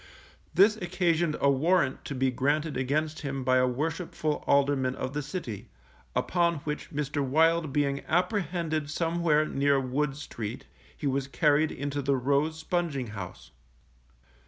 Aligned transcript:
This 0.55 0.77
occasioned 0.77 1.35
a 1.39 1.51
warrant 1.51 2.03
to 2.05 2.15
be 2.15 2.31
granted 2.31 2.75
against 2.75 3.19
him 3.19 3.43
by 3.43 3.57
a 3.57 3.67
worshipful 3.67 4.43
alderman 4.47 4.95
of 4.95 5.13
the 5.13 5.21
City, 5.21 5.69
upon 6.15 6.55
which 6.63 6.89
Mr. 6.89 7.23
Wild 7.23 7.71
being 7.71 8.01
apprehended 8.07 8.89
somewhere 8.89 9.45
near 9.45 9.79
Wood 9.79 10.17
Street, 10.17 10.65
he 10.97 11.05
was 11.05 11.27
carried 11.27 11.71
into 11.71 12.01
the 12.01 12.15
Rose 12.15 12.57
Sponging 12.57 13.09
house. 13.13 13.51